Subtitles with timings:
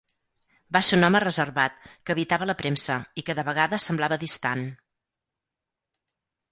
[0.77, 4.69] Va ser un home reservat, que evitava la premsa i que de vegades semblava distant.